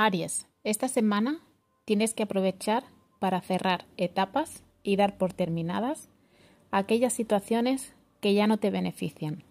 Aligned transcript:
Aries, 0.00 0.46
esta 0.62 0.86
semana 0.86 1.40
tienes 1.84 2.14
que 2.14 2.22
aprovechar 2.22 2.84
para 3.18 3.40
cerrar 3.40 3.84
etapas 3.96 4.62
y 4.84 4.94
dar 4.94 5.18
por 5.18 5.32
terminadas 5.32 6.08
aquellas 6.70 7.12
situaciones 7.12 7.96
que 8.20 8.32
ya 8.32 8.46
no 8.46 8.58
te 8.58 8.70
benefician. 8.70 9.42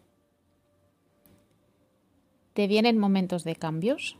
¿Te 2.54 2.68
vienen 2.68 2.98
momentos 2.98 3.44
de 3.44 3.57
cambios? 3.57 4.16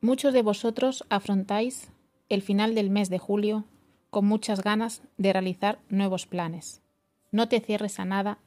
Muchos 0.00 0.32
de 0.32 0.42
vosotros 0.42 1.04
afrontáis 1.08 1.90
el 2.28 2.42
final 2.42 2.76
del 2.76 2.88
mes 2.88 3.10
de 3.10 3.18
julio 3.18 3.64
con 4.10 4.26
muchas 4.26 4.62
ganas 4.62 5.02
de 5.16 5.32
realizar 5.32 5.80
nuevos 5.88 6.26
planes. 6.26 6.82
No 7.32 7.48
te 7.48 7.58
cierres 7.58 7.98
a 7.98 8.04
nada 8.04 8.38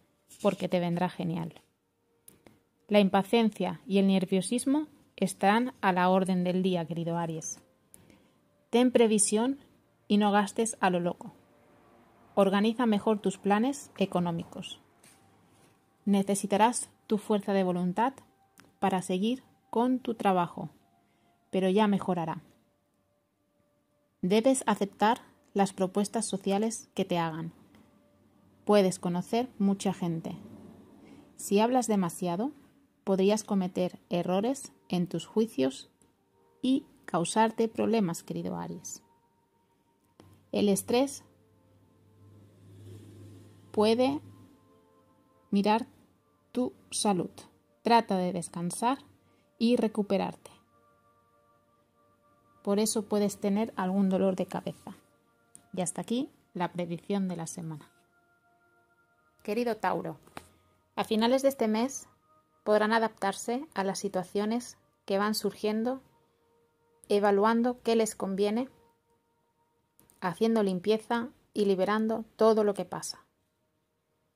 porque 0.41 0.69
te 0.69 0.79
vendrá 0.79 1.09
genial. 1.09 1.55
La 2.87 3.01
impaciencia 3.01 3.81
y 3.85 3.97
el 3.97 4.07
nerviosismo 4.07 4.87
estarán 5.15 5.73
a 5.81 5.91
la 5.91 6.09
orden 6.09 6.43
del 6.43 6.63
día, 6.63 6.85
querido 6.85 7.17
Aries. 7.17 7.59
Ten 8.69 8.91
previsión 8.91 9.59
y 10.07 10.17
no 10.17 10.31
gastes 10.31 10.77
a 10.79 10.89
lo 10.89 10.99
loco. 10.99 11.33
Organiza 12.35 12.85
mejor 12.85 13.19
tus 13.19 13.37
planes 13.37 13.91
económicos. 13.97 14.81
Necesitarás 16.03 16.89
tu 17.07 17.17
fuerza 17.17 17.53
de 17.53 17.63
voluntad 17.63 18.13
para 18.79 19.01
seguir 19.01 19.43
con 19.69 19.99
tu 19.99 20.15
trabajo, 20.15 20.69
pero 21.49 21.69
ya 21.69 21.87
mejorará. 21.87 22.41
Debes 24.21 24.63
aceptar 24.67 25.21
las 25.53 25.71
propuestas 25.71 26.25
sociales 26.25 26.89
que 26.93 27.05
te 27.05 27.17
hagan. 27.17 27.53
Puedes 28.65 28.99
conocer 28.99 29.47
mucha 29.57 29.93
gente. 29.93 30.35
Si 31.37 31.59
hablas 31.59 31.87
demasiado, 31.87 32.51
podrías 33.03 33.43
cometer 33.43 33.99
errores 34.09 34.73
en 34.89 35.07
tus 35.07 35.25
juicios 35.25 35.89
y 36.61 36.85
causarte 37.05 37.67
problemas, 37.67 38.23
querido 38.23 38.57
Aries. 38.57 39.03
El 40.51 40.69
estrés 40.69 41.23
puede 43.71 44.21
mirar 45.51 45.87
tu 46.51 46.73
salud. 46.91 47.31
Trata 47.81 48.17
de 48.17 48.33
descansar 48.33 48.99
y 49.59 49.75
recuperarte. 49.75 50.51
Por 52.63 52.79
eso 52.79 53.03
puedes 53.03 53.37
tener 53.37 53.73
algún 53.75 54.09
dolor 54.09 54.35
de 54.35 54.47
cabeza. 54.47 54.95
Y 55.73 55.81
hasta 55.81 56.01
aquí 56.01 56.29
la 56.53 56.71
predicción 56.71 57.27
de 57.27 57.35
la 57.35 57.47
semana. 57.47 57.91
Querido 59.43 59.77
Tauro, 59.77 60.17
a 60.95 61.03
finales 61.03 61.41
de 61.41 61.49
este 61.49 61.67
mes 61.67 62.07
podrán 62.65 62.93
adaptarse 62.93 63.67
a 63.75 63.83
las 63.83 63.99
situaciones 63.99 64.79
que 65.05 65.19
van 65.19 65.35
surgiendo, 65.35 66.01
evaluando 67.09 67.79
qué 67.83 67.95
les 67.95 68.15
conviene, 68.15 68.69
haciendo 70.19 70.63
limpieza 70.63 71.29
y 71.53 71.65
liberando 71.65 72.25
todo 72.35 72.63
lo 72.63 72.73
que 72.73 72.83
pasa. 72.83 73.23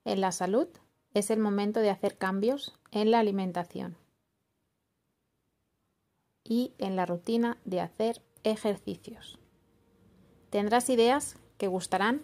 En 0.04 0.20
la 0.20 0.30
salud 0.30 0.68
es 1.12 1.30
el 1.30 1.40
momento 1.40 1.80
de 1.80 1.90
hacer 1.90 2.18
cambios 2.18 2.78
en 2.92 3.10
la 3.10 3.18
alimentación 3.18 3.96
y 6.44 6.72
en 6.78 6.94
la 6.94 7.06
rutina 7.06 7.58
de 7.64 7.80
hacer 7.80 8.22
ejercicios. 8.44 9.40
Tendrás 10.50 10.88
ideas 10.88 11.36
que 11.58 11.66
gustarán 11.66 12.22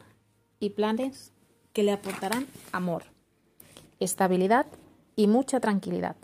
y 0.60 0.70
planes 0.70 1.32
que 1.72 1.82
le 1.82 1.90
aportarán 1.90 2.46
amor, 2.70 3.06
estabilidad 3.98 4.66
y 5.16 5.26
mucha 5.26 5.58
tranquilidad. 5.58 6.16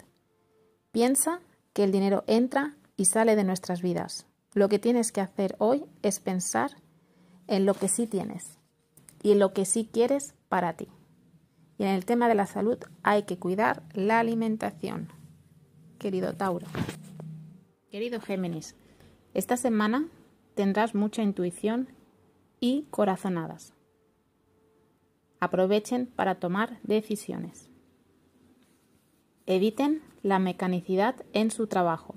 Piensa 0.93 1.41
que 1.73 1.83
el 1.83 1.91
dinero 1.91 2.23
entra 2.27 2.77
y 2.97 3.07
sale 3.07 3.35
de 3.35 3.45
nuestras 3.45 3.81
vidas. 3.81 4.27
Lo 4.53 4.69
que 4.69 4.79
tienes 4.79 5.11
que 5.11 5.23
hacer 5.23 5.57
hoy 5.59 5.85
es 6.03 6.21
pensar 6.21 6.71
en 7.49 7.65
lo 7.65 7.75
que 7.75 7.89
sí 7.89 8.07
tienes 8.07 8.59
y 9.23 9.33
en 9.33 9.39
lo 9.39 9.55
que 9.55 9.65
sí 9.65 9.89
quieres 9.91 10.35
para 10.49 10.75
ti. 10.75 10.89
Y 11.79 11.85
en 11.85 11.91
el 11.91 12.05
tema 12.05 12.29
de 12.29 12.35
la 12.35 12.47
salud 12.47 12.79
hay 13.03 13.23
que 13.23 13.39
cuidar 13.39 13.83
la 13.95 14.21
alimentación. 14.21 15.09
Querido 15.99 16.35
Tauro. 16.35 16.67
Querido 17.91 18.21
Géminis, 18.21 18.77
esta 19.33 19.57
semana 19.57 20.09
tendrás 20.55 20.95
mucha 20.95 21.23
intuición 21.23 21.89
y 22.61 22.87
corazonadas. 22.91 23.73
Aprovechen 25.41 26.07
para 26.07 26.37
tomar 26.37 26.79
decisiones. 26.83 27.72
Eviten 29.47 30.03
la 30.23 30.39
mecanicidad 30.39 31.17
en 31.33 31.51
su 31.51 31.67
trabajo. 31.67 32.15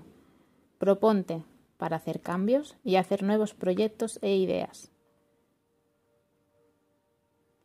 Proponte 0.77 1.43
para 1.77 1.97
hacer 1.97 2.21
cambios 2.21 2.77
y 2.83 2.97
hacer 2.97 3.23
nuevos 3.23 3.55
proyectos 3.55 4.19
e 4.21 4.35
ideas. 4.35 4.91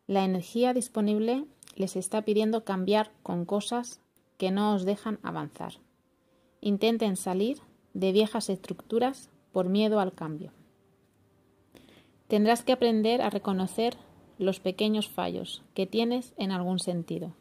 La 0.07 0.25
energía 0.25 0.73
disponible 0.73 1.45
les 1.75 1.95
está 1.95 2.23
pidiendo 2.23 2.65
cambiar 2.65 3.11
con 3.21 3.45
cosas 3.45 4.01
que 4.37 4.49
no 4.49 4.73
os 4.73 4.83
dejan 4.83 5.19
avanzar. 5.21 5.73
Intenten 6.59 7.15
salir 7.15 7.59
de 7.93 8.11
viejas 8.11 8.49
estructuras 8.49 9.29
por 9.51 9.69
miedo 9.69 9.99
al 9.99 10.13
cambio. 10.13 10.51
Tendrás 12.27 12.63
que 12.63 12.71
aprender 12.71 13.21
a 13.21 13.29
reconocer 13.29 13.95
los 14.39 14.59
pequeños 14.59 15.07
fallos 15.07 15.61
que 15.75 15.85
tienes 15.85 16.33
en 16.37 16.51
algún 16.51 16.79
sentido, 16.79 17.35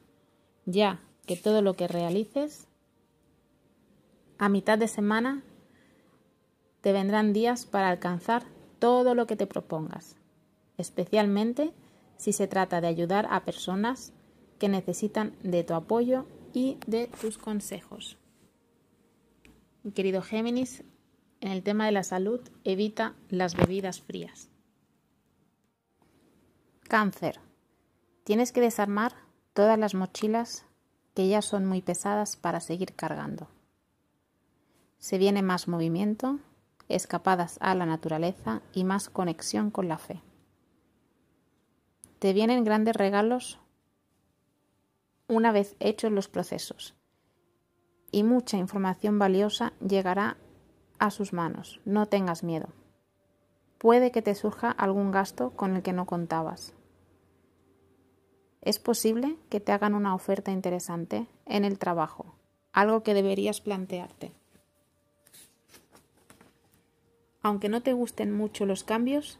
ya 0.66 1.00
que 1.30 1.36
todo 1.36 1.62
lo 1.62 1.74
que 1.74 1.86
realices 1.86 2.66
a 4.38 4.48
mitad 4.48 4.76
de 4.76 4.88
semana 4.88 5.44
te 6.80 6.92
vendrán 6.92 7.32
días 7.32 7.66
para 7.66 7.88
alcanzar 7.88 8.42
todo 8.80 9.14
lo 9.14 9.28
que 9.28 9.36
te 9.36 9.46
propongas, 9.46 10.16
especialmente 10.76 11.72
si 12.16 12.32
se 12.32 12.48
trata 12.48 12.80
de 12.80 12.88
ayudar 12.88 13.28
a 13.30 13.44
personas 13.44 14.12
que 14.58 14.68
necesitan 14.68 15.36
de 15.44 15.62
tu 15.62 15.74
apoyo 15.74 16.26
y 16.52 16.78
de 16.88 17.06
tus 17.06 17.38
consejos. 17.38 18.18
querido 19.94 20.22
Géminis, 20.22 20.82
en 21.40 21.52
el 21.52 21.62
tema 21.62 21.86
de 21.86 21.92
la 21.92 22.02
salud, 22.02 22.40
evita 22.64 23.14
las 23.28 23.54
bebidas 23.54 24.00
frías. 24.00 24.48
Cáncer. 26.88 27.38
Tienes 28.24 28.50
que 28.50 28.60
desarmar 28.60 29.14
todas 29.54 29.78
las 29.78 29.94
mochilas 29.94 30.66
que 31.14 31.28
ya 31.28 31.42
son 31.42 31.66
muy 31.66 31.82
pesadas 31.82 32.36
para 32.36 32.60
seguir 32.60 32.94
cargando. 32.94 33.48
Se 34.98 35.18
viene 35.18 35.42
más 35.42 35.68
movimiento, 35.68 36.38
escapadas 36.88 37.56
a 37.60 37.74
la 37.74 37.86
naturaleza 37.86 38.62
y 38.72 38.84
más 38.84 39.08
conexión 39.08 39.70
con 39.70 39.88
la 39.88 39.98
fe. 39.98 40.22
Te 42.18 42.32
vienen 42.32 42.64
grandes 42.64 42.96
regalos 42.96 43.58
una 45.26 45.52
vez 45.52 45.76
hechos 45.80 46.12
los 46.12 46.28
procesos 46.28 46.94
y 48.12 48.24
mucha 48.24 48.56
información 48.56 49.18
valiosa 49.18 49.72
llegará 49.80 50.36
a 50.98 51.10
sus 51.10 51.32
manos. 51.32 51.80
No 51.84 52.06
tengas 52.06 52.42
miedo. 52.42 52.68
Puede 53.78 54.10
que 54.10 54.20
te 54.20 54.34
surja 54.34 54.70
algún 54.70 55.10
gasto 55.10 55.50
con 55.52 55.76
el 55.76 55.82
que 55.82 55.92
no 55.92 56.04
contabas 56.04 56.74
es 58.62 58.78
posible 58.78 59.36
que 59.48 59.60
te 59.60 59.72
hagan 59.72 59.94
una 59.94 60.14
oferta 60.14 60.50
interesante 60.50 61.26
en 61.46 61.64
el 61.64 61.78
trabajo, 61.78 62.34
algo 62.72 63.02
que 63.02 63.14
deberías 63.14 63.60
plantearte. 63.60 64.32
Aunque 67.42 67.70
no 67.70 67.82
te 67.82 67.94
gusten 67.94 68.32
mucho 68.32 68.66
los 68.66 68.84
cambios, 68.84 69.38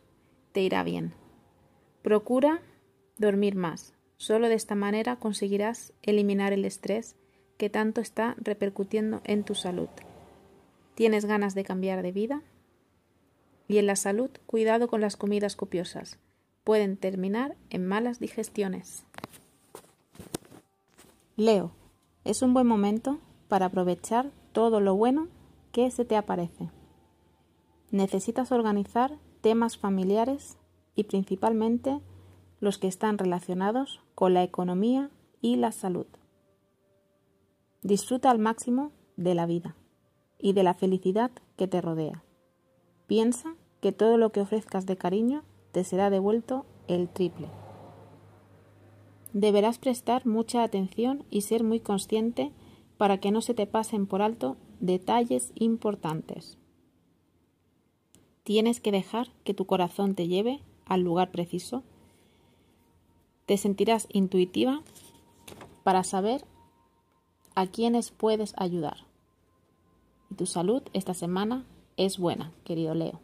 te 0.53 0.63
irá 0.63 0.83
bien. 0.83 1.13
Procura 2.03 2.63
dormir 3.19 3.57
más. 3.57 3.93
Solo 4.17 4.49
de 4.49 4.55
esta 4.55 4.75
manera 4.75 5.17
conseguirás 5.17 5.93
eliminar 6.03 6.53
el 6.53 6.65
estrés 6.65 7.17
que 7.59 7.69
tanto 7.69 8.01
está 8.01 8.37
repercutiendo 8.39 9.21
en 9.25 9.45
tu 9.45 9.55
salud. 9.55 9.89
¿Tienes 10.95 11.27
ganas 11.27 11.55
de 11.55 11.65
cambiar 11.65 12.03
de 12.03 12.13
vida? 12.13 12.43
Y 13.69 13.79
en 13.79 13.87
la 13.87 13.97
salud, 13.97 14.31
cuidado 14.47 14.89
con 14.89 15.03
las 15.03 15.17
comidas 15.17 15.57
copiosas 15.57 16.19
pueden 16.65 16.97
terminar 16.97 17.57
en 17.71 17.87
malas 17.87 18.21
digestiones. 18.21 19.05
Leo, 21.37 21.73
es 22.25 22.43
un 22.43 22.53
buen 22.53 22.67
momento 22.67 23.19
para 23.49 23.67
aprovechar 23.67 24.31
todo 24.53 24.81
lo 24.81 24.95
bueno 24.95 25.29
que 25.73 25.91
se 25.91 26.05
te 26.05 26.17
aparece. 26.17 26.71
Necesitas 27.91 28.53
organizar 28.53 29.19
temas 29.41 29.79
familiares 29.79 30.59
y 30.95 31.05
principalmente 31.05 32.01
los 32.61 32.79
que 32.79 32.89
están 32.89 33.19
relacionados 33.19 34.01
con 34.15 34.35
la 34.35 34.43
economía 34.43 35.11
y 35.41 35.57
la 35.57 35.73
salud. 35.73 36.07
Disfruta 37.83 38.31
al 38.31 38.39
máximo 38.39 38.93
de 39.17 39.35
la 39.35 39.47
vida 39.47 39.75
y 40.39 40.53
de 40.53 40.63
la 40.63 40.75
felicidad 40.75 41.31
que 41.57 41.67
te 41.67 41.81
rodea. 41.81 42.23
Piensa 43.07 43.55
que 43.81 43.93
todo 43.93 44.19
lo 44.19 44.31
que 44.31 44.43
ofrezcas 44.43 44.87
de 44.87 44.97
cariño 44.97 45.43
te 45.73 45.85
será 45.85 46.11
devuelto 46.11 46.67
el 46.89 47.09
triple. 47.09 47.49
Deberás 49.33 49.79
prestar 49.79 50.27
mucha 50.27 50.63
atención 50.63 51.25
y 51.31 51.43
ser 51.43 51.63
muy 51.63 51.81
consciente 51.81 52.53
para 52.97 53.19
que 53.19 53.31
no 53.31 53.41
se 53.41 53.55
te 53.55 53.67
pasen 53.67 54.07
por 54.07 54.23
alto 54.23 54.57
detalles 54.81 55.53
importantes. 55.55 56.59
Tienes 58.43 58.81
que 58.81 58.91
dejar 58.91 59.29
que 59.45 59.55
tu 59.55 59.67
corazón 59.67 60.15
te 60.15 60.27
lleve 60.27 60.61
al 60.87 61.03
lugar 61.03 61.31
preciso. 61.31 61.85
Te 63.47 63.57
sentirás 63.57 64.09
intuitiva 64.11 64.83
para 65.85 66.03
saber 66.03 66.45
a 67.55 67.67
quiénes 67.67 68.11
puedes 68.11 68.55
ayudar. 68.57 69.07
Y 70.31 70.35
tu 70.35 70.47
salud 70.47 70.83
esta 70.93 71.15
semana 71.15 71.65
es 71.97 72.19
buena, 72.19 72.53
querido 72.65 72.95
Leo. 72.95 73.21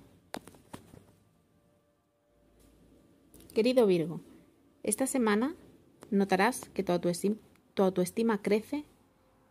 Querido 3.57 3.87
Virgo, 3.87 4.21
esta 4.83 5.07
semana 5.07 5.55
notarás 6.11 6.69
que 6.75 6.83
tu 6.83 6.93
tu 7.73 7.83
autoestima 7.83 8.43
crece 8.43 8.85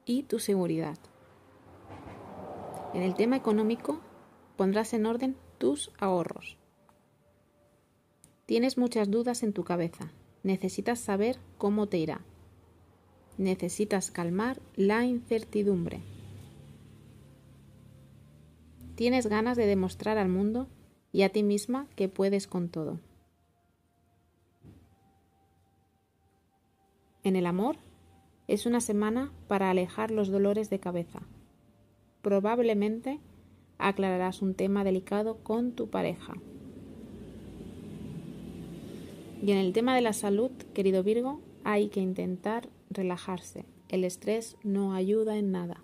y 0.05 0.21
tu 0.21 0.37
seguridad. 0.37 0.99
En 2.93 3.01
el 3.01 3.15
tema 3.15 3.35
económico 3.35 3.99
pondrás 4.57 4.93
en 4.93 5.07
orden 5.07 5.35
tus 5.57 5.91
ahorros. 5.97 6.59
Tienes 8.45 8.77
muchas 8.77 9.09
dudas 9.09 9.41
en 9.41 9.53
tu 9.53 9.63
cabeza. 9.63 10.11
Necesitas 10.43 10.99
saber 10.99 11.39
cómo 11.57 11.87
te 11.87 11.97
irá. 11.97 12.21
Necesitas 13.39 14.11
calmar 14.11 14.61
la 14.75 15.03
incertidumbre. 15.03 16.03
Tienes 18.93 19.25
ganas 19.25 19.57
de 19.57 19.65
demostrar 19.65 20.19
al 20.19 20.29
mundo 20.29 20.67
y 21.11 21.23
a 21.23 21.29
ti 21.29 21.41
misma 21.41 21.87
que 21.95 22.07
puedes 22.07 22.45
con 22.45 22.69
todo. 22.69 22.99
En 27.25 27.35
el 27.35 27.47
amor, 27.47 27.77
es 28.47 28.67
una 28.67 28.79
semana 28.79 29.31
para 29.47 29.71
alejar 29.71 30.11
los 30.11 30.29
dolores 30.29 30.69
de 30.69 30.79
cabeza. 30.79 31.23
Probablemente 32.21 33.19
aclararás 33.79 34.43
un 34.43 34.53
tema 34.53 34.83
delicado 34.83 35.37
con 35.37 35.71
tu 35.71 35.89
pareja. 35.89 36.35
Y 39.41 39.51
en 39.51 39.57
el 39.57 39.73
tema 39.73 39.95
de 39.95 40.01
la 40.01 40.13
salud, 40.13 40.51
querido 40.75 41.01
Virgo, 41.01 41.41
hay 41.63 41.89
que 41.89 41.99
intentar 41.99 42.69
relajarse. 42.91 43.65
El 43.89 44.03
estrés 44.03 44.55
no 44.63 44.93
ayuda 44.93 45.35
en 45.35 45.51
nada. 45.51 45.83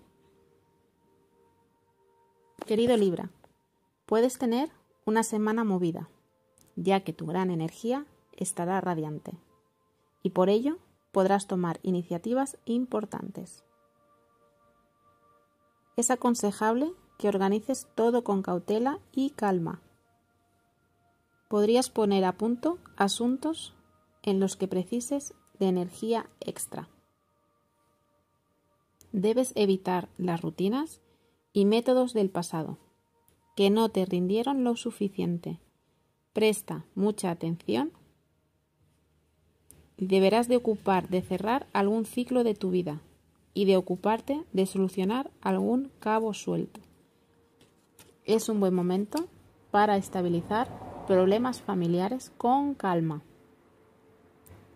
Querido 2.68 2.96
Libra, 2.96 3.30
puedes 4.06 4.38
tener 4.38 4.70
una 5.04 5.24
semana 5.24 5.64
movida, 5.64 6.08
ya 6.76 7.00
que 7.00 7.12
tu 7.12 7.26
gran 7.26 7.50
energía 7.50 8.06
estará 8.36 8.80
radiante. 8.80 9.32
Y 10.22 10.30
por 10.30 10.48
ello 10.48 10.78
podrás 11.12 11.46
tomar 11.46 11.78
iniciativas 11.82 12.58
importantes. 12.64 13.64
Es 15.96 16.10
aconsejable 16.10 16.92
que 17.18 17.28
organices 17.28 17.86
todo 17.94 18.24
con 18.24 18.42
cautela 18.42 18.98
y 19.12 19.30
calma. 19.30 19.82
Podrías 21.48 21.90
poner 21.90 22.24
a 22.24 22.32
punto 22.32 22.78
asuntos 22.96 23.74
en 24.22 24.40
los 24.40 24.56
que 24.56 24.68
precises 24.68 25.34
de 25.58 25.68
energía 25.68 26.30
extra. 26.40 26.88
Debes 29.12 29.52
evitar 29.54 30.08
las 30.16 30.40
rutinas 30.40 31.02
y 31.52 31.66
métodos 31.66 32.14
del 32.14 32.30
pasado, 32.30 32.78
que 33.54 33.68
no 33.68 33.90
te 33.90 34.06
rindieron 34.06 34.64
lo 34.64 34.76
suficiente. 34.76 35.60
Presta 36.32 36.86
mucha 36.94 37.30
atención 37.30 37.92
deberás 40.06 40.48
de 40.48 40.56
ocupar 40.56 41.08
de 41.08 41.22
cerrar 41.22 41.66
algún 41.72 42.04
ciclo 42.04 42.44
de 42.44 42.54
tu 42.54 42.70
vida 42.70 43.00
y 43.54 43.66
de 43.66 43.76
ocuparte 43.76 44.44
de 44.52 44.66
solucionar 44.66 45.30
algún 45.40 45.90
cabo 46.00 46.34
suelto. 46.34 46.80
Es 48.24 48.48
un 48.48 48.60
buen 48.60 48.74
momento 48.74 49.26
para 49.70 49.96
estabilizar 49.96 50.68
problemas 51.06 51.60
familiares 51.60 52.32
con 52.36 52.74
calma, 52.74 53.22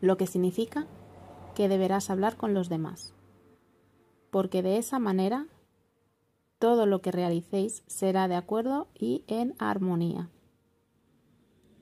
lo 0.01 0.17
que 0.17 0.27
significa 0.27 0.87
que 1.55 1.69
deberás 1.69 2.11
hablar 2.11 2.37
con 2.37 2.55
los 2.55 2.69
demás, 2.69 3.15
porque 4.31 4.63
de 4.63 4.79
esa 4.79 4.99
manera 4.99 5.47
todo 6.59 6.87
lo 6.87 7.01
que 7.01 7.13
realicéis 7.13 7.83
será 7.87 8.29
de 8.29 8.35
acuerdo 8.35 8.89
y 8.95 9.25
en 9.27 9.55
armonía. 9.59 10.31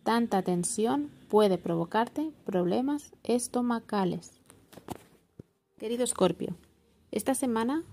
Tanta 0.04 0.42
tensión 0.42 1.10
puede 1.30 1.56
provocarte 1.56 2.30
problemas 2.44 3.14
estomacales. 3.22 4.42
Querido 5.78 6.04
Escorpio, 6.04 6.58
esta 7.10 7.34
semana 7.34 7.84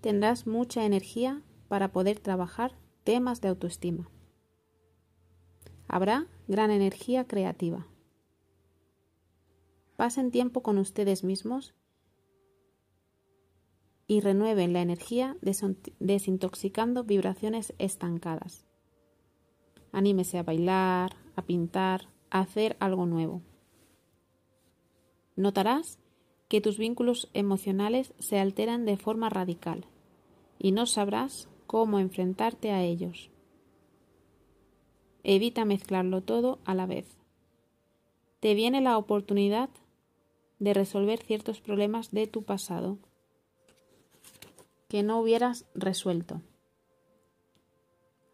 tendrás 0.00 0.46
mucha 0.46 0.86
energía 0.86 1.42
para 1.68 1.92
poder 1.92 2.18
trabajar 2.18 2.78
temas 3.04 3.42
de 3.42 3.48
autoestima. 3.48 4.08
Habrá 5.86 6.28
gran 6.48 6.70
energía 6.70 7.26
creativa. 7.26 7.86
Pasen 9.96 10.30
tiempo 10.30 10.62
con 10.62 10.78
ustedes 10.78 11.24
mismos 11.24 11.74
y 14.06 14.20
renueven 14.20 14.72
la 14.72 14.80
energía 14.80 15.36
desintoxicando 15.98 17.04
vibraciones 17.04 17.74
estancadas. 17.76 18.64
Anímese 19.92 20.38
a 20.38 20.42
bailar, 20.42 21.19
a 21.40 21.42
pintar, 21.42 22.08
hacer 22.30 22.76
algo 22.80 23.06
nuevo. 23.06 23.42
Notarás 25.36 25.98
que 26.48 26.60
tus 26.60 26.78
vínculos 26.78 27.28
emocionales 27.32 28.12
se 28.18 28.38
alteran 28.38 28.84
de 28.84 28.96
forma 28.96 29.30
radical 29.30 29.86
y 30.58 30.72
no 30.72 30.86
sabrás 30.86 31.48
cómo 31.66 31.98
enfrentarte 31.98 32.72
a 32.72 32.82
ellos. 32.82 33.30
Evita 35.22 35.64
mezclarlo 35.64 36.22
todo 36.22 36.58
a 36.64 36.74
la 36.74 36.86
vez. 36.86 37.06
Te 38.40 38.54
viene 38.54 38.80
la 38.80 38.98
oportunidad 38.98 39.70
de 40.58 40.74
resolver 40.74 41.20
ciertos 41.22 41.60
problemas 41.60 42.10
de 42.10 42.26
tu 42.26 42.42
pasado 42.42 42.98
que 44.88 45.02
no 45.02 45.20
hubieras 45.20 45.66
resuelto. 45.74 46.42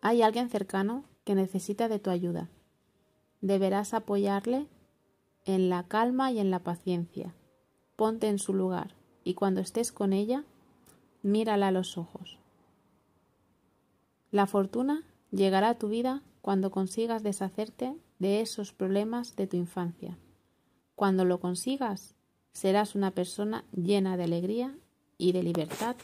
Hay 0.00 0.22
alguien 0.22 0.48
cercano 0.48 1.04
que 1.24 1.34
necesita 1.34 1.88
de 1.88 1.98
tu 1.98 2.10
ayuda 2.10 2.48
deberás 3.40 3.94
apoyarle 3.94 4.66
en 5.44 5.68
la 5.68 5.84
calma 5.84 6.32
y 6.32 6.38
en 6.38 6.50
la 6.50 6.60
paciencia. 6.60 7.34
Ponte 7.96 8.28
en 8.28 8.38
su 8.38 8.52
lugar 8.52 8.94
y 9.24 9.34
cuando 9.34 9.60
estés 9.60 9.92
con 9.92 10.12
ella, 10.12 10.44
mírala 11.22 11.68
a 11.68 11.72
los 11.72 11.98
ojos. 11.98 12.38
La 14.30 14.46
fortuna 14.46 15.04
llegará 15.30 15.70
a 15.70 15.78
tu 15.78 15.88
vida 15.88 16.22
cuando 16.42 16.70
consigas 16.70 17.22
deshacerte 17.22 17.96
de 18.18 18.40
esos 18.40 18.72
problemas 18.72 19.36
de 19.36 19.46
tu 19.46 19.56
infancia. 19.56 20.18
Cuando 20.94 21.24
lo 21.24 21.40
consigas, 21.40 22.14
serás 22.52 22.94
una 22.94 23.10
persona 23.10 23.64
llena 23.72 24.16
de 24.16 24.24
alegría 24.24 24.76
y 25.18 25.32
de 25.32 25.42
libertad 25.42 25.96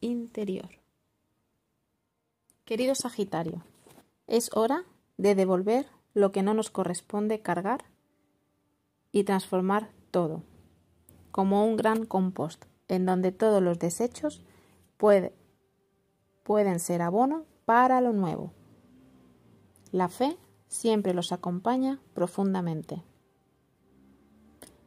interior. 0.00 0.70
Querido 2.64 2.94
Sagitario, 2.94 3.62
es 4.26 4.50
hora 4.54 4.84
de 5.18 5.34
devolver 5.34 5.86
lo 6.14 6.32
que 6.32 6.42
no 6.42 6.54
nos 6.54 6.70
corresponde 6.70 7.40
cargar 7.40 7.84
y 9.10 9.24
transformar 9.24 9.90
todo, 10.10 10.42
como 11.30 11.66
un 11.66 11.76
gran 11.76 12.06
compost, 12.06 12.64
en 12.88 13.06
donde 13.06 13.32
todos 13.32 13.62
los 13.62 13.78
desechos 13.78 14.44
pueden 14.96 16.80
ser 16.80 17.02
abono 17.02 17.44
para 17.64 18.00
lo 18.00 18.12
nuevo. 18.12 18.52
La 19.90 20.08
fe 20.08 20.36
siempre 20.68 21.14
los 21.14 21.32
acompaña 21.32 22.00
profundamente. 22.14 23.02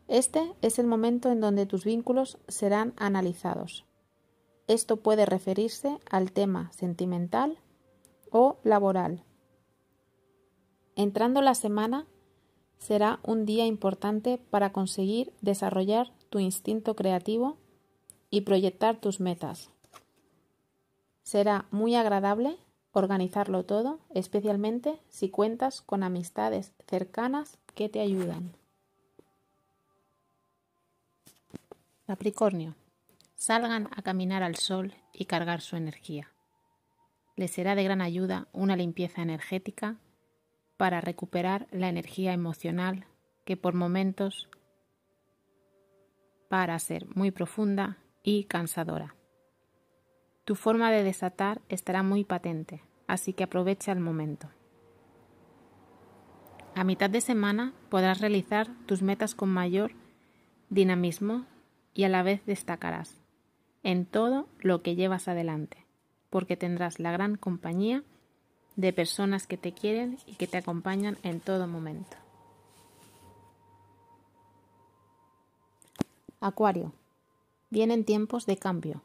Este 0.08 0.54
es 0.62 0.78
el 0.78 0.86
momento 0.86 1.32
en 1.32 1.42
donde 1.42 1.66
tus 1.66 1.84
vínculos 1.84 2.38
serán 2.48 2.94
analizados. 2.98 3.86
Esto 4.68 4.98
puede 4.98 5.26
referirse 5.26 6.00
al 6.10 6.32
tema 6.32 6.72
sentimental 6.72 7.60
o 8.32 8.58
laboral 8.64 9.24
Entrando 10.96 11.42
la 11.42 11.56
semana, 11.56 12.06
será 12.78 13.20
un 13.24 13.46
día 13.46 13.66
importante 13.66 14.38
para 14.50 14.72
conseguir 14.72 15.34
desarrollar 15.42 16.12
tu 16.30 16.40
instinto 16.40 16.96
creativo 16.96 17.58
y 18.30 18.42
proyectar 18.42 19.00
tus 19.00 19.20
metas. 19.20 19.70
Será 21.24 21.66
muy 21.72 21.96
agradable 21.96 22.58
organizarlo 22.94 23.66
todo, 23.66 24.00
especialmente 24.14 25.00
si 25.10 25.30
cuentas 25.30 25.82
con 25.82 26.02
amistades 26.04 26.72
cercanas 26.88 27.58
que 27.74 27.90
te 27.90 28.00
ayudan. 28.00 28.54
Capricornio. 32.08 32.76
Salgan 33.36 33.90
a 33.96 34.02
caminar 34.02 34.44
al 34.44 34.56
sol 34.56 34.94
y 35.12 35.26
cargar 35.26 35.60
su 35.60 35.76
energía. 35.76 36.32
Les 37.36 37.52
será 37.52 37.76
de 37.76 37.84
gran 37.84 38.02
ayuda 38.02 38.48
una 38.54 38.78
limpieza 38.78 39.22
energética 39.22 39.98
para 40.78 41.02
recuperar 41.02 41.68
la 41.72 41.90
energía 41.90 42.34
emocional 42.34 43.06
que 43.46 43.58
por 43.58 43.74
momentos 43.74 44.50
para 46.50 46.78
ser 46.80 47.06
muy 47.16 47.32
profunda 47.32 47.98
y 48.24 48.46
cansadora. 48.46 49.16
Tu 50.44 50.56
forma 50.56 50.92
de 50.92 51.04
desatar 51.04 51.62
estará 51.70 52.04
muy 52.04 52.24
patente, 52.24 52.82
así 53.08 53.34
que 53.34 53.44
aprovecha 53.44 53.92
el 53.92 54.00
momento. 54.00 54.50
A 56.76 56.84
mitad 56.84 57.10
de 57.10 57.22
semana 57.22 57.74
podrás 57.90 58.20
realizar 58.20 58.68
tus 58.86 59.02
metas 59.02 59.34
con 59.34 59.50
mayor 59.50 59.94
dinamismo 60.70 61.46
y 61.94 62.04
a 62.04 62.10
la 62.10 62.22
vez 62.22 62.46
destacarás 62.46 63.22
en 63.82 64.06
todo 64.06 64.50
lo 64.60 64.82
que 64.82 64.96
llevas 64.96 65.28
adelante, 65.28 65.86
porque 66.30 66.58
tendrás 66.58 67.00
la 67.00 67.12
gran 67.12 67.36
compañía 67.38 68.04
de 68.76 68.94
personas 68.94 69.48
que 69.48 69.58
te 69.58 69.74
quieren 69.74 70.18
y 70.26 70.36
que 70.36 70.48
te 70.48 70.58
acompañan 70.58 71.18
en 71.24 71.40
todo 71.40 71.68
momento. 71.68 72.18
Acuario. 76.40 76.94
Vienen 77.70 78.06
tiempos 78.06 78.46
de 78.46 78.58
cambio. 78.58 79.02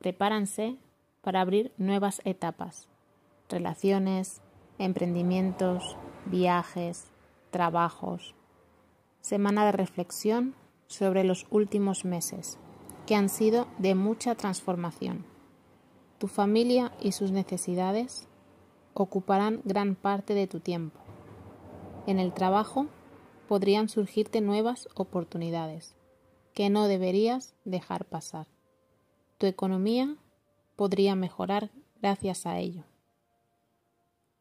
Prepáranse 0.00 0.76
para 1.22 1.40
abrir 1.40 1.72
nuevas 1.78 2.20
etapas, 2.24 2.88
relaciones, 3.48 4.42
emprendimientos, 4.78 5.96
viajes, 6.26 7.06
trabajos. 7.50 8.34
Semana 9.20 9.64
de 9.64 9.72
reflexión 9.72 10.54
sobre 10.88 11.24
los 11.24 11.46
últimos 11.50 12.04
meses, 12.04 12.58
que 13.06 13.14
han 13.14 13.28
sido 13.28 13.68
de 13.78 13.94
mucha 13.94 14.34
transformación. 14.34 15.24
Tu 16.18 16.26
familia 16.26 16.92
y 17.00 17.12
sus 17.12 17.30
necesidades 17.30 18.28
ocuparán 18.94 19.60
gran 19.64 19.94
parte 19.94 20.34
de 20.34 20.46
tu 20.46 20.60
tiempo. 20.60 21.00
En 22.06 22.18
el 22.18 22.32
trabajo 22.32 22.86
podrían 23.48 23.88
surgirte 23.88 24.40
nuevas 24.40 24.88
oportunidades 24.94 25.94
que 26.54 26.70
no 26.70 26.88
deberías 26.88 27.54
dejar 27.64 28.04
pasar. 28.04 28.46
Tu 29.38 29.46
economía 29.46 30.16
podría 30.76 31.14
mejorar 31.14 31.70
gracias 32.00 32.46
a 32.46 32.58
ello. 32.58 32.84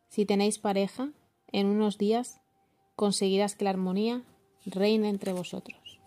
Si 0.10 0.26
tenéis 0.26 0.60
pareja, 0.60 1.10
en 1.52 1.68
unos 1.68 1.98
días 1.98 2.42
conseguirás 2.96 3.56
que 3.56 3.64
la 3.64 3.72
armonía 3.72 4.24
reine 4.66 5.10
entre 5.10 5.34
vosotros. 5.34 6.02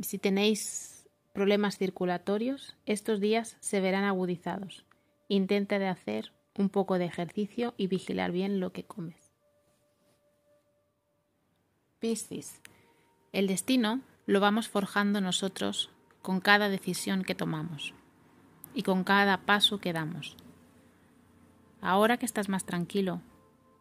Si 0.00 0.18
tenéis 0.18 1.06
problemas 1.32 1.78
circulatorios, 1.78 2.76
estos 2.86 3.20
días 3.20 3.56
se 3.60 3.80
verán 3.80 4.04
agudizados. 4.04 4.84
Intenta 5.28 5.78
de 5.78 5.88
hacer 5.88 6.32
un 6.58 6.68
poco 6.68 6.98
de 6.98 7.04
ejercicio 7.04 7.74
y 7.76 7.86
vigilar 7.86 8.32
bien 8.32 8.60
lo 8.60 8.72
que 8.72 8.84
comes. 8.84 9.32
Piscis. 11.98 12.60
El 13.32 13.46
destino 13.46 14.00
lo 14.26 14.40
vamos 14.40 14.68
forjando 14.68 15.20
nosotros 15.20 15.90
con 16.22 16.40
cada 16.40 16.68
decisión 16.68 17.22
que 17.22 17.34
tomamos 17.34 17.94
y 18.74 18.82
con 18.82 19.04
cada 19.04 19.38
paso 19.38 19.78
que 19.78 19.92
damos. 19.92 20.36
Ahora 21.80 22.16
que 22.16 22.26
estás 22.26 22.48
más 22.48 22.64
tranquilo 22.64 23.20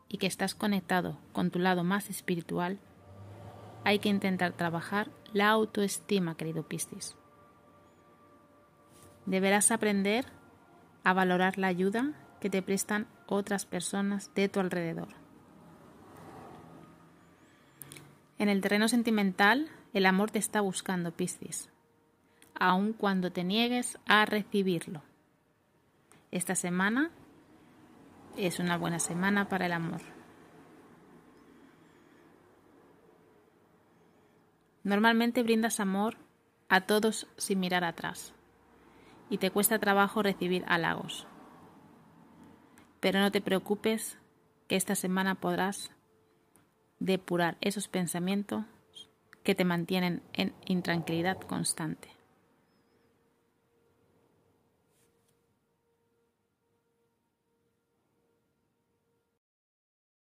y 0.07 0.17
que 0.17 0.27
estás 0.27 0.55
conectado 0.55 1.17
con 1.33 1.51
tu 1.51 1.59
lado 1.59 1.83
más 1.83 2.09
espiritual, 2.09 2.79
hay 3.83 3.99
que 3.99 4.09
intentar 4.09 4.53
trabajar 4.53 5.09
la 5.33 5.49
autoestima, 5.49 6.35
querido 6.35 6.63
Piscis. 6.63 7.15
Deberás 9.25 9.71
aprender 9.71 10.25
a 11.03 11.13
valorar 11.13 11.57
la 11.57 11.67
ayuda 11.67 12.13
que 12.39 12.49
te 12.49 12.61
prestan 12.61 13.07
otras 13.27 13.65
personas 13.65 14.31
de 14.35 14.49
tu 14.49 14.59
alrededor. 14.59 15.09
En 18.37 18.49
el 18.49 18.61
terreno 18.61 18.87
sentimental, 18.87 19.69
el 19.93 20.05
amor 20.05 20.31
te 20.31 20.39
está 20.39 20.61
buscando, 20.61 21.11
Piscis, 21.11 21.69
aun 22.53 22.93
cuando 22.93 23.31
te 23.31 23.43
niegues 23.43 23.97
a 24.05 24.25
recibirlo. 24.25 25.03
Esta 26.31 26.55
semana 26.55 27.11
es 28.37 28.59
una 28.59 28.77
buena 28.77 28.99
semana 28.99 29.47
para 29.47 29.67
el 29.67 29.71
amor. 29.71 30.01
Normalmente 34.83 35.41
brindas 35.41 35.79
amor 35.79 36.17
a 36.69 36.81
todos 36.81 37.27
sin 37.37 37.59
mirar 37.59 37.83
atrás 37.83 38.33
y 39.29 39.37
te 39.37 39.49
cuesta 39.49 39.79
trabajo 39.79 40.21
recibir 40.21 40.63
halagos. 40.67 41.25
Pero 43.05 43.19
no 43.19 43.31
te 43.31 43.39
preocupes 43.39 44.17
que 44.67 44.75
esta 44.75 44.95
semana 44.95 45.35
podrás 45.35 45.91
depurar 46.97 47.55
esos 47.61 47.87
pensamientos 47.87 48.65
que 49.43 49.53
te 49.53 49.63
mantienen 49.63 50.23
en 50.33 50.55
intranquilidad 50.65 51.39
constante. 51.39 52.14